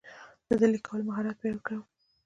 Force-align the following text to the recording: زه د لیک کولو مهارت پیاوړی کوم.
زه 0.47 0.53
د 0.59 0.63
لیک 0.71 0.83
کولو 0.87 1.07
مهارت 1.09 1.35
پیاوړی 1.41 1.63
کوم. 1.67 1.81